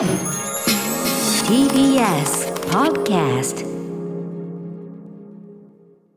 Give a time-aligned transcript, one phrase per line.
[0.00, 0.08] TBS
[2.70, 3.66] Podcast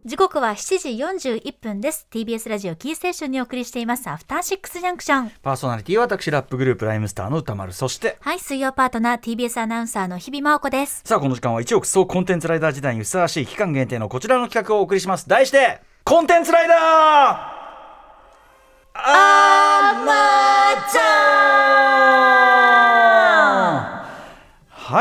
[0.06, 0.90] 時刻は7時
[1.36, 2.08] 41分です。
[2.10, 4.10] TBS ラジオキーステーションにお送りしています。
[4.10, 5.32] アフターシックスジャンクション。
[5.42, 7.74] パーソナリティは私ラップグループライムスターの歌丸。
[7.74, 11.02] そしてはい水曜パートナー TBS アナウンサーの日々真央子です。
[11.04, 15.28] さあこの時間は一億総コンテンツライダー時代にふさわしい期間限定のこちらの企画をお送りします。
[15.28, 17.53] 題してコンテンツライダー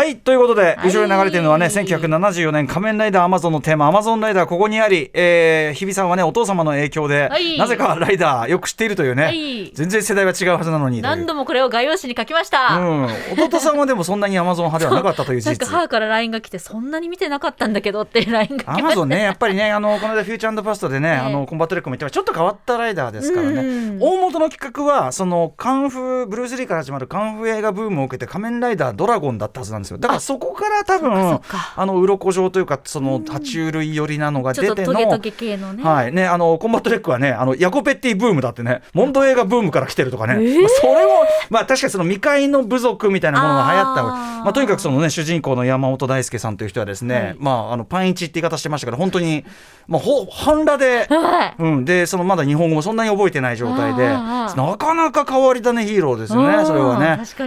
[0.02, 0.88] はいということで、はい。
[0.88, 7.56] 後ろに流れているのはね1974年仮面ライダーアマゾンのテーマアマゾンライダーここにあり、えー、日比さんはねお父様の影響で、はい。
[7.56, 9.70] なぜかライダーよく知っているというね、はい。
[9.72, 13.08] 全然世代は違うはずなのに何度もこれを画用紙に書きました、うん、
[13.44, 15.70] 弟さんはでもそんなにアマゾン派ではなかったという事なんか実。
[15.72, 22.14] 母から LINE が来てそんなに見てなかったんだけどって LINE が来まアマゾンね、やっぱりね、あのこの間、フューチャーパストでね、ええあのコンバット REC も言ってました。
[22.16, 29.98] ちょっと変わったライダーですからね、うん大元の企画は、そのカンフー、ブルース・リーから始まるカンフー映画ブームを受けて、仮面ライダードラゴンだったはずなんですよ。
[29.98, 34.74] だからそこから多分か、あの鱗状というか、その爬虫類寄りなのが出ての。
[34.74, 36.12] とトゲトゲ系のね、はい。
[36.12, 40.60] ね、あのコンバット REC はねあのヤコペッティブームだってねモンド映画ブームから来てるとかね、えー？
[40.60, 41.10] まあそれも、
[41.50, 47.36] まあ、確かにその未開の部族みたいなものが流行ったまあ、とにかくその、ね、主人公の山本大輔さんという人はですね、はい。
[47.38, 49.44] まあ、あのパンイチって言い方してましたけど本当に、
[49.86, 51.06] まあ、ほ半裸で。
[51.08, 51.54] はい。
[51.58, 56.66] うん、でそのまだ日本語もそんなに覚えてない状態でなかなか変わり種ヒーローですよねうん。
[56.66, 57.06] それはね。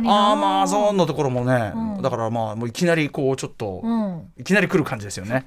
[0.10, 2.02] アーマゾンのところもね、うん。
[2.02, 5.44] だからまあもういきなりこうちょっと、うんいきなり来る感じですよね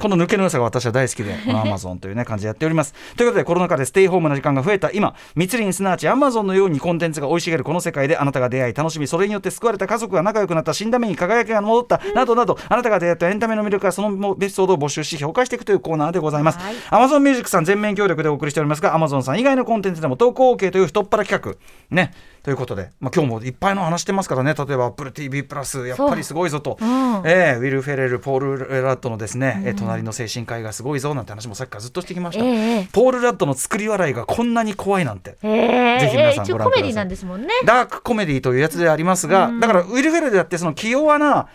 [0.00, 2.94] この抜けの良さが私は大好きで、 このアマゾンというね、感じでやっております。
[3.16, 16.74] ということで、コロナ禍でステイホームの時間が増えた今、密林すなわちアマゾンのようにコンテンツが生い茂るこの世界で、あなたが出会い、楽しみ、それによって救われた家族が仲良くなった、死んだ目に輝きが戻った、などなど、あなたが出会ったエンタメの魅力からそのエピソードを募集し、評価していくというコーナーでございますはい。
[16.90, 21.56] アマゾンミュージックさん全面協力でお送りしておりますが、アマゾンさん以外のコンテンツでも投稿 OK という太っ腹企画。
[21.94, 22.12] ね。
[22.42, 26.76] ということで、まあ、今日もいっぱいの話してますからね、例えば Apple TV プラス、やっぱりすごいぞと。
[26.80, 26.88] うん。
[27.24, 35.36] えーウィル・フェレル、ポール・ラッドのですね、えー隣の精神科医がすごいぞなんて話もさっきからずっとしてきました、ええポール・ラッドの作り笑いがこんなに怖いなんて。
[35.42, 35.96] え。
[35.98, 36.82] ー、ぜひ皆さんご覧ください。
[36.82, 37.48] コメディなんですもんね。
[37.64, 41.48] ダークコメディというやつでありますが、だからウィル・フェレルだってその気弱な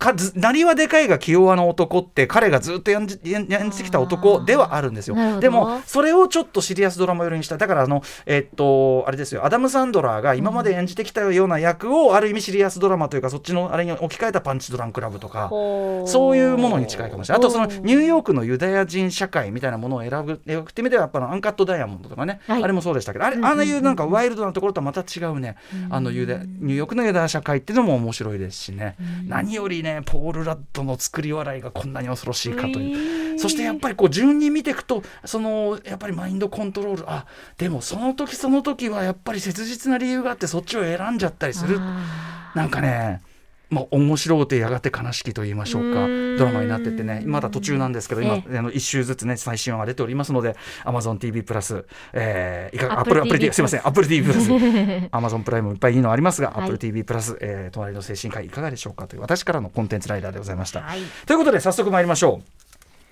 [0.00, 5.40] かずなりはでかいが気弱な男って彼がずっと演じ演演じてきた男ではあるんですよ。
[5.40, 7.58] でもそれをちょっとシリアスドラマ寄りにした。
[7.58, 9.44] だからあのえっとあれですよ。
[9.44, 17.38] アダム・サンドラーが今まで演じてきたような役をある意味シリアスドラマというかそっちのあれに置き換えたパンチドランクラブとかほそういうものに近いかもしれない。
[17.38, 22.64] あとそのニューヨークのユダヤ人社会みたいなものを選ぶ描くって意味ではやっぱアンカットダイヤモンドとかね、はい。
[22.64, 25.56] あれもそうでしたけどあれああいうなんかワイルドなところとはまた違うね、
[25.90, 28.96] あのユダニューヨークのユダヤ社会っていうのも面白いですしね、
[29.26, 33.38] 何よりねポール・ラッドの作り笑いがこんなに恐ろしいかという。
[33.38, 37.04] そしてやっぱりこう順に見ていくとそのやっぱりマインドコントロール。
[37.10, 41.78] あでもその時その時はやっぱり切実な理由があってそっちを選んじゃったりする。
[41.80, 43.20] あなんかね、
[43.70, 46.06] まあ、面白うてやがて悲しきと言いましょうか。
[46.38, 47.22] ドラマになっててね。
[47.24, 56.70] まだ途中なんですけど今、えあの1週ずつね最新話が出ておりますので AmazonTV プラス、えー、いか Apple Apple, Apple TV TV すいません AppleTV プラス Amazon プライムもいっぱいいいのありますが、はい。
[56.70, 61.00] AppleTV プラス、えー、隣の精神科医いかがでしょうかという私からのコンテンツライダーでございました、はい。
[61.26, 62.44] ということで早速参りましょう。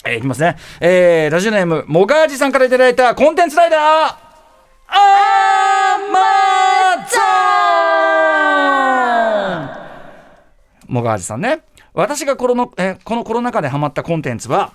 [0.04, 0.56] えーいきますね。
[0.80, 3.80] えーラジオネーム、モガージさんからいただいたコンテンツライダー、
[4.88, 7.28] アマゾン
[10.88, 11.60] モガージさんね。
[11.94, 14.72] 私がコロの、えーこのコロナ禍でハマったコンテンツは、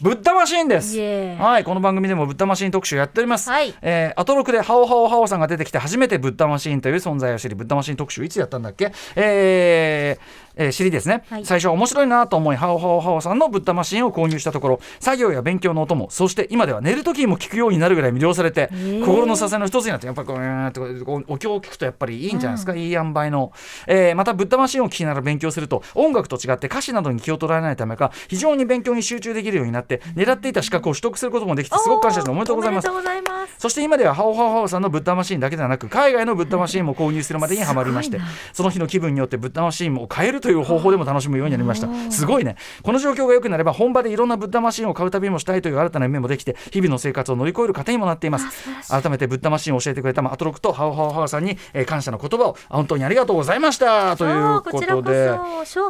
[0.00, 0.98] ブッダマシーンです。
[0.98, 3.72] はいこの番組でもブッダマシーン特集やっております、はい。
[3.80, 8.92] えーアトロクでハオハオハオさんが出てきて初めてブッダマシーンという存在を知りブッダマシーン特集いつやったんだっけ？
[9.16, 10.22] えー
[10.56, 11.44] えー、知りですね、はい。
[11.44, 23.52] 最初は面白いなと思いハオハオハオさんのブッダマシーンを購入したところ作業や勉強のお供そして今では寝る時にも聞くようになるぐらい魅了されて、ー心の支えの一つになってやっぱりこうお経を聞くとやっぱりいいんじゃないですか、いい塩梅の、
[23.86, 32.88] えーまたブッダマシーンを聞きながら勉強すると音楽と違って歌詞などに気を取られないためか非常に勉強に集中できるようになって狙っていた資格を取得することもできてすごく感謝しておめでとうございます。
[32.88, 33.54] おめでとうございます。
[33.58, 38.20] そして今ではハオハオハオさんのブッダマシーンだけではなく海外のブッダマシーンも購入するまでにハマりまして
[38.52, 41.88] その日の気分によってブッダマシーンを変えるという方法でも楽しむようになりました。
[42.10, 42.56] すごいね。
[42.82, 48.68] この状況が良くなれば本場でいろんなブッダマシーンを買う旅もしたいという新たな夢もできて日々の生活を乗り越える糧にもなっています。
[48.90, 54.16] 改めてブッダマシーンを教えてくれたアトロクとハオハオハオさんに、えー感謝の言葉を本当にありがとうございました。
[54.16, 55.30] というこそうこちらとで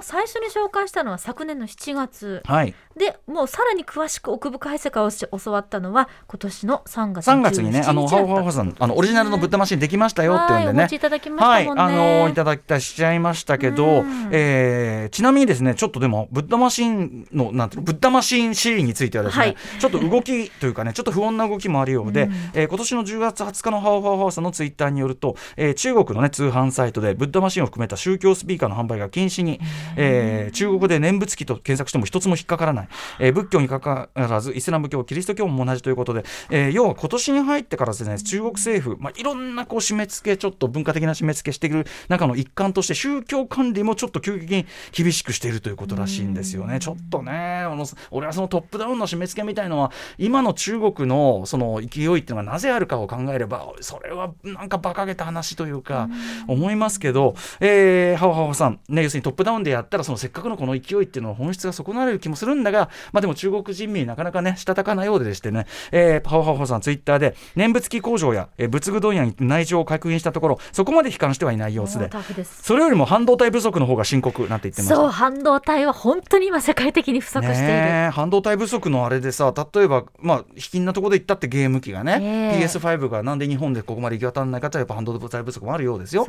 [0.03, 2.43] 最初に紹介したのは昨年の7月。
[2.45, 2.75] はい。
[2.97, 10.83] でもうさらに詳しく奥深い世界をし教わったのは今年の3月3月にね、あの、ハオハオハオささん、あの、オリジナルのブッダマシンできましたよっていうんでね。
[10.85, 11.83] はいいただきましたもんね。
[11.83, 14.29] はい、あの、いただきたしちゃいましたけど、うん。
[14.31, 19.57] ええーちなみにですねちょっとでもブッダマシンのなんていうのブッダマシンシリーについてはですね、はい。
[19.79, 29.61] ちょっと動きというかねちょっと不穏な動きもあるようで、えー今年の10月20日のハオハオハウさんのツイッターによると、えー中国のね通販サイトでブッダマシンを含めた宗教スピーカーの販売が禁止に、
[29.97, 32.89] えー中国語で念仏機と検索しても一つも引っかからない、
[33.21, 46.79] えー仏教にかかわらずイスラム教キリスト教も同じということで、えー要は今年に入ってからですね中国政府、まあ、いろんなこう締め付けちょっと文化的な締め付けしている中の一環として宗教管理もちょっと急激に厳しくしているということらしいんですよね。
[46.79, 56.09] ちょっとねあの俺はそのトップダウンの締め付けみたいのは今の中国のその勢いっていうのがなぜあるかを考えればそれはなんか馬鹿げた話というか
[56.47, 72.11] 思いますけど、えー、ハオハオさん、ね、要するにトップダウンでやったらそのせっかくのこの勢いっていうのは本質が損なわれる気もするんだが、まあ、でも中国人民なかなかねしたたかなようででしてね、えー、ハオハオさんツイッターで念仏機工場や、えー仏具問屋に内情を確認したところそこまで悲観してはいない様子で。
[72.45, 74.95] それよりも半導体不足の方が深刻なんて言ってました。
[74.97, 82.65] そう半導体は本当に今世界的に不足している、半導体不足のあれでさ例えばまあ卑近なところで言ったってゲーム機がね、ねえ。
[82.65, 86.27] PS5 がなんで日本でここまで行き渡らないかとやっぱ半導体不足もあるようですよ。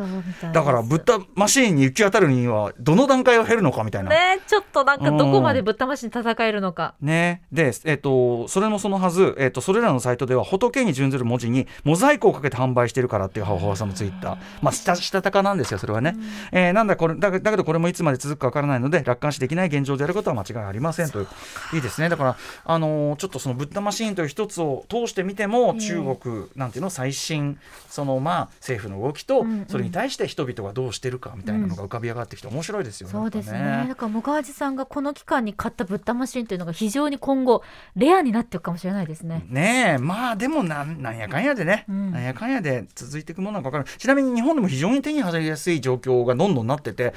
[0.54, 4.10] だからブッダマシーンに行き渡るにはどの段階を経るのかみたいな。
[4.10, 16.16] ねちょっとなんかどこまでぶったましに戦えるのか、ね、で、えっとそれもそのはず、えっとそれらのサイトでは仏に準ずる文字にモザイクをかけて販売してるからっていう母親さんのツイッター、まあ、したしたたかなんですよそれはね、
[16.52, 21.28] えーなんだこれだだけどこれもいつまで続くかわからないので楽観視できない現状であることは間違いありませんという。
[21.74, 22.10] いいですね。
[22.10, 27.58] だから、あのーちょっとそのブッダマシーンという一つを通してみても、中国なんていうの最新
[27.90, 33.12] そのまあ政府の動きと、それに対して人々がどうしてるかみたいなのが浮かび上がってきて面白いですよね。
[33.14, 33.86] そうですね。
[33.88, 37.64] だからもがわじさんがこの期間に買ったぶったマシンというのが非常に今後
[37.96, 42.12] レアになっていくかもしれないですね、ねえまあでもなんなんやかんやでね、うん。
[42.12, 47.14] なんやかんやで続いていくものか分からないちなみに日本でも非常に手に入りやすい状況がどんどんなってて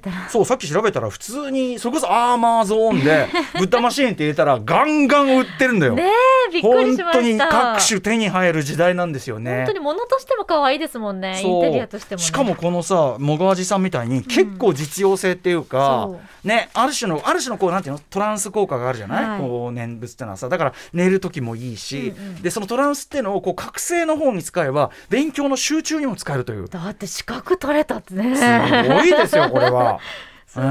[0.00, 0.26] たら。
[0.26, 5.94] あそうさっき調べたら普通にそれこそアーマーゾーンで ブッダマシーンって入れたらガンガン売ってるんだよ。
[5.94, 6.10] ね
[6.48, 9.58] えびっくり本しま当にした各種手に入る時代なんですよね。
[9.58, 11.40] 本当に物としても可愛いですもんね。
[11.40, 18.00] インテリアとしても、ね、しかもこのさもがわじさんみたいに結構実用性っていうか、そねある種のある種のこうなんていうの？
[18.10, 19.40] トランス効果があるじゃない、はい。
[19.40, 20.48] こう念仏ってのはさ。
[20.48, 22.42] だから寝る時もいいし、うんうん。
[22.42, 26.68] でそのトランスっていうのをこう覚醒の方に使えば勉強の集中にも使えるという。
[26.68, 28.34] だって資格取れたってね。
[28.36, 29.79] すごいですよこれは。
[30.50, 30.66] すごい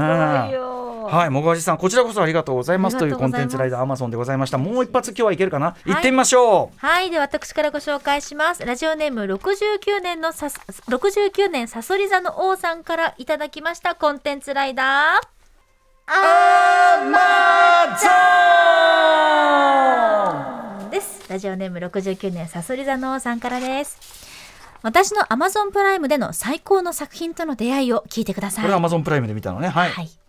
[0.52, 4.58] よ、はい、もがわじさん、こちらこそありがとうございますというコンテンツライダーアマゾンでございました。
[4.58, 6.86] もう一発今日はいけるかな、行ってみましょう。
[6.86, 8.66] はい、では私からご紹介します。
[8.66, 15.40] ラジオネーム69年のさ69年さそり座の王さんからいただきましたコンテンツライダー。
[16.12, 17.18] アマ
[20.80, 21.24] ゾンです。
[21.30, 24.29] ラジオネーム69年さそり座の王さんからです。
[24.82, 28.64] 私の Amazon プライムでの最高の作品との出会いを聞いてください。
[28.64, 29.68] これはアマゾンプライムで見たのね。
[29.68, 29.90] はい。
[29.90, 30.19] はい。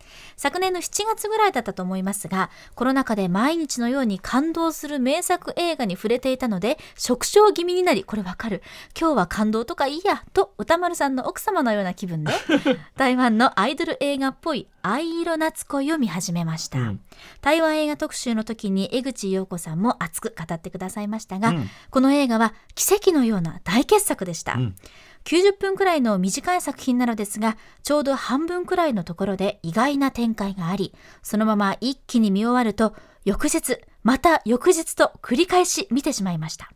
[0.41, 8.63] 昨年の7月ぐらいだったと思いますが、コロナ禍で毎日のように感動する名作映画に触れていたので、食傷気味になり、これわかる。
[8.99, 12.33] 今日は感動とかいいや、と歌丸さんの奥様のような気分で、
[12.97, 16.79] 台湾のアイドル映画っぽい藍色夏恋を見始めました。
[16.79, 17.01] うん
[17.41, 24.55] 台湾映画特集の時に江口洋子さんも熱く語ってくださいましたが、うんこの映画は奇跡のような大傑作でした。
[24.55, 24.75] うん
[25.23, 36.71] 90分くらいの短い作品なのですが、ちょうど半分くらいのところで意外な展開があり、そのまま一気に見終わると、翌日、また翌日と繰り返し見てしまいました。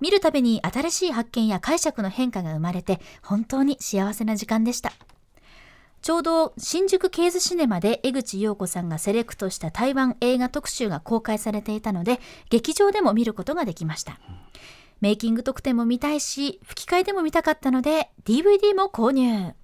[0.00, 4.92] 見るたびに新しい発見や解釈の変化が生まれて、本当に幸せな時間でした。
[6.02, 14.20] ちょうど新宿ケーズシネマで江口洋子さんがセレクトした台湾映画特集が公開されていたので、劇場でも見ることができました。
[15.00, 19.54] メイキング特典も見たいし、吹き替えでも見たかったので、DVD も購入。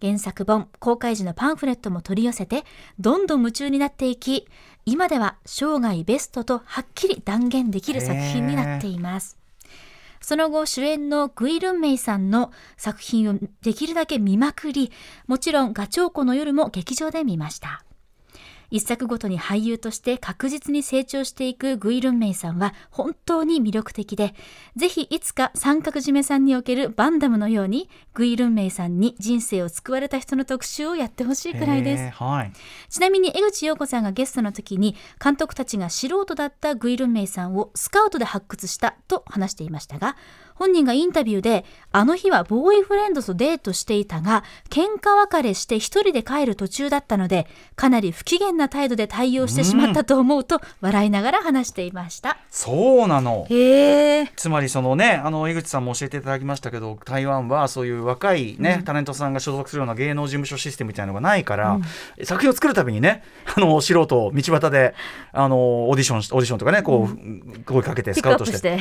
[0.00, 2.64] 原作本、公開時のパンフレットも取り寄せて、
[2.98, 4.48] どんどん夢中になっていき、
[4.84, 9.38] 今では生涯ベストとはっきり断言できる作品になっています。
[10.20, 14.90] その後、主演のグイ・ルンメイさんの作品をできるだけ見まくり、
[15.28, 17.84] もちろんガチョウコの夜も劇場で見ました。
[18.72, 24.34] 一作ごとに俳優として確実に成長していくグイ・ルンメイさんは本当に魅力的で、
[24.76, 32.52] ぜひいつか三角締めさんにおけるバンダムのように、グイ・ルンメイさんに人生を救われた人の特集をやってほしいくらいですはい。
[32.88, 40.16] ちなみに江口洋子さんがゲストの時に監督たちが素人だったグイルンメイさんをスカウトで発掘したと話していましたが
[40.54, 52.38] 本人がインタビューで、あの日はボーイフレンドとデートしていたが、喧嘩別れして一人で帰る途中だったので、かなり不機嫌な態度で対応してしまったと思うと、笑いながら話していました。
[52.50, 54.32] そうなのへえ。
[54.36, 61.78] つまりそのねあの井口さんも教えていただきましたけど台湾はそういう若いね、タレントさんが所属するような芸能事務所システムみたいなのがないから、
[62.22, 63.22] 作品を作るたびにね
[63.56, 64.94] あの素人を道端で
[65.32, 68.78] あのオーディションしオーディションとかねこう、声かけてスカウトしアップして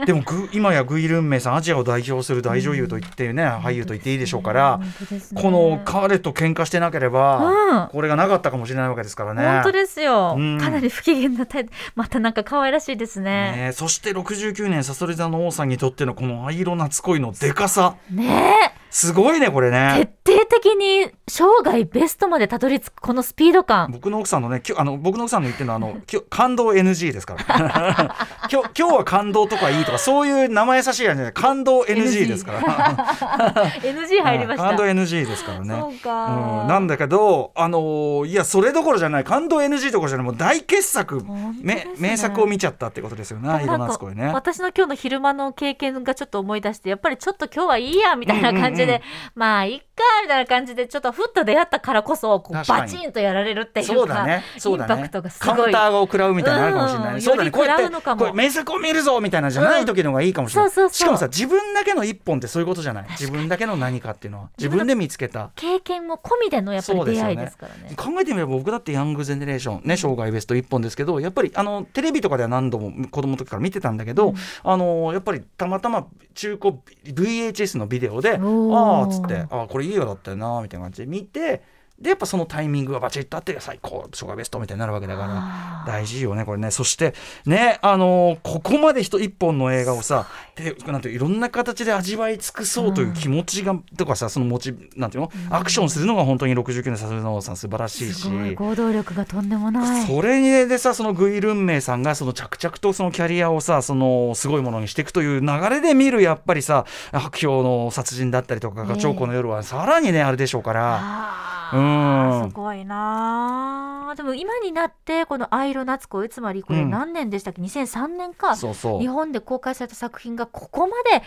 [0.00, 0.06] て。
[0.06, 4.86] でもぐ今やグイ・ルンメイさんアジアを代表する大女優と言ってね、俳優と言っていいでしょうから、ね
[5.34, 9.42] この彼と喧嘩してなければ、うんこれがなかったかもしれないわけですからね。
[9.42, 11.70] 本当ですよ、うんかなり不機嫌な態度。
[11.94, 13.52] またなんか可愛らしいですね。
[13.68, 19.70] ねそして69年さそり座の王さんにとってのこの藍色夏恋のでかさねすごいねこれえ。
[19.72, 20.08] ね。
[20.22, 23.90] 徹底的に生涯ベストまでたどり着くこのスピード感。
[23.90, 28.14] 僕の奥さんのねきょあの僕の奥さんの言ってるのはあの きょ感動 NG ですから。
[28.52, 31.32] 今日今日は感動とかいいとかそういう生優しいやつじゃない。
[31.32, 32.60] 感動 NG ですから。
[33.82, 34.64] NG 入りました。
[34.68, 35.76] 感動 NG ですからね。
[35.76, 36.26] そうか。
[36.62, 39.24] うん、なんだけどあのーいやそれどころじゃない。
[39.24, 40.26] 感動 NG どころじゃない。
[40.26, 41.20] もう大傑作、
[41.60, 41.88] ね。
[41.98, 43.64] 名作を見ちゃったってことですよね。
[43.64, 44.30] 色夏恋ね。
[44.32, 49.00] 私の今日の昼間の経験がちょっと思い出してやっぱりちょっと今日はいいやみたいな感じで、うんうんうん。
[49.34, 49.84] まあいっか
[50.22, 54.44] みたいな感じでちょっとふっと出会ったからこそこうバチンとやられるっていうかそうだね。
[54.58, 54.94] そうだね。
[54.94, 57.22] インパクトがすカウンターを食らうみたいなのあるかもしれない、うん。
[57.22, 57.50] そうだね。
[57.50, 60.72] こうやってこれ名作を見るぞみたいなのじゃない時の方がいいかもしれない、うん。
[60.72, 60.96] そうそうそう。
[60.96, 63.06] しかもさ自分だけの一本ってそういうことじゃない。
[63.10, 65.50] 自分だけの何かっていうのは自分で見つけた。
[65.56, 67.94] 経験も込みでのやっぱり出会いですからね。
[67.96, 76.74] 考えてみれば僕だってヤングゼネレーションね生涯ベスト1本ですけどやっぱりあのテレビとかでは何度も子供の時から見てたんだけど、あのやっぱりたまたま中古
[77.04, 78.38] VHS のビデオであ
[78.74, 81.62] おーあっつってあこれいい映画だったよなみたいな感じで見て
[82.04, 86.70] でやっぱそのタイミングがバチッとあって最高生涯ベストみたいになるわけだから大事よねこれね。
[86.70, 87.14] そして
[87.46, 98.22] ねあのここまで一一本の映画をさでなんていういろんな形で味わい尽くそうという気持ちが、とかさその持ちなんていうの、アクションするのが本当に69年さすがのさん素晴らしいし。
[98.22, 100.06] すごい行動力がとんでもない。
[100.06, 108.88] それでさそのグイ・ルンメイさんがその着々とそのキャリアをさそのすごいものにしていくという流れで見るやっぱりさ白氷の殺人だったりとかええ。
[108.88, 111.53] ガチョウコの夜はさらにねあれでしょうから。
[111.74, 112.42] あうん。
[112.44, 118.56] ーすごいなあでも今になってこの「愛色夏恋」つまりこれうん何年でしたっけ、2003年か。
[118.56, 119.00] そうそう。
[119.00, 121.22] 日本で公開された作品がここまで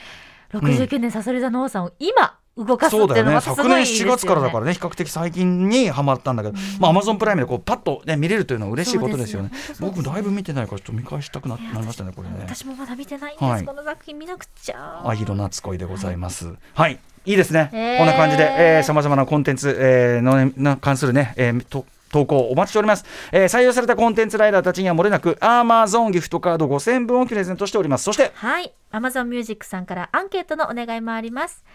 [0.57, 3.31] 69年さそり座の王さんを今動かすってそうだよね。
[3.31, 4.13] いうのがまたす昨年ごいですよね。
[4.13, 9.49] 4月からだからね比較的最近にはまったんだけど、まあアマゾンプライムでこうパッと、ね、見れるというのは嬉しいことですよね。
[9.51, 12.37] そうですよ僕もだいぶ見てないからちょっと見返したくななりましたねこれね。
[12.39, 15.01] 私もまだ見てないんです、はいこの作品見なくちゃ。
[15.05, 16.55] 愛色夏恋でございます。
[16.73, 16.99] はい、
[17.31, 17.69] い、いですね。
[17.73, 28.73] えーこんな感じで、えー、さまざまなコンテンツ、えー、のねな関するね、えー、と投稿お待ちしております、えー採用されたコンテンツライダーたちにはもれなく Amazon ギフトカード5000分をプレゼントしておりますそしてはい。
[28.91, 31.65] Amazon Music さんからアンケートのお願いもあります。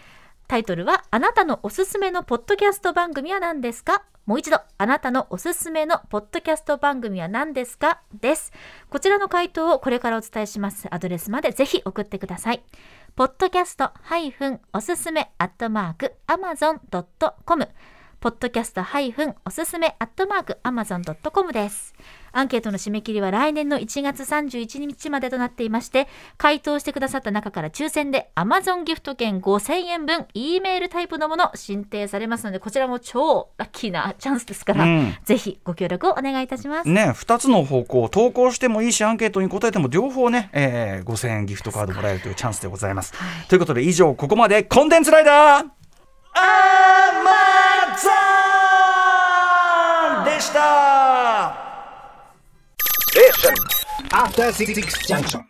[0.47, 4.03] タイトルは、あなたのおすすめのポッドキャスト番組は何ですか？
[4.25, 8.01] もう一度、あなたのおすすめのポッドキャスト番組は何ですか？
[8.19, 8.51] です。
[8.89, 12.63] こちらの回答をこれからお伝えしますアドレスまでぜひ送ってください。
[13.15, 17.69] ポッドキャストハイフンおすすめアットマークアマゾンドットコム
[18.19, 21.93] ポッドキャストハイフンおすすめアットマークアマゾンドットコムです。
[22.33, 35.15] アンケートの締め切りは来年の1月31日までとなっていまして、回答してくださった中から抽選で Amazon ギフト券5000円分 E メールタイプのもの申請されますので、こちらも超ラッキーなチャンスですから、うん。
[35.23, 36.89] ぜひご協力をお願いいたします。
[36.89, 43.13] ね2つの方向投稿してもいいしアンケートに答えても両方ね、えー、5000円ギフトカードもらえるというチャンスでございます、
[43.47, 45.69] ということで以上ここまでコンテンツライダー Amazon!
[50.25, 51.62] でした
[54.11, 55.41] After Six Junction.